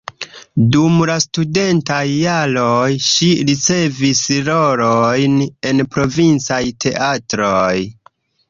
Dum 0.75 0.93
la 1.09 1.17
studentaj 1.25 1.99
jaroj 2.13 2.87
ŝi 3.09 3.29
ricevis 3.51 4.23
rolojn 4.49 5.39
en 5.73 5.85
provincaj 5.97 6.63
teatroj. 6.87 7.75